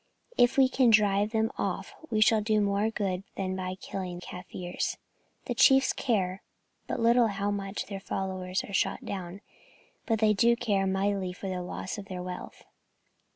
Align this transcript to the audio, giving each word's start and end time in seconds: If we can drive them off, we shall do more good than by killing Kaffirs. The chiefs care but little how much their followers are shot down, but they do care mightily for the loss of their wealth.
If 0.35 0.57
we 0.57 0.67
can 0.67 0.89
drive 0.89 1.29
them 1.29 1.51
off, 1.59 1.93
we 2.09 2.21
shall 2.21 2.41
do 2.41 2.59
more 2.59 2.89
good 2.89 3.21
than 3.37 3.55
by 3.55 3.75
killing 3.75 4.19
Kaffirs. 4.19 4.97
The 5.45 5.53
chiefs 5.53 5.93
care 5.93 6.41
but 6.87 6.99
little 6.99 7.27
how 7.27 7.51
much 7.51 7.85
their 7.85 7.99
followers 7.99 8.63
are 8.63 8.73
shot 8.73 9.05
down, 9.05 9.41
but 10.07 10.17
they 10.17 10.33
do 10.33 10.55
care 10.55 10.87
mightily 10.87 11.33
for 11.33 11.49
the 11.49 11.61
loss 11.61 11.99
of 11.99 12.05
their 12.05 12.23
wealth. 12.23 12.63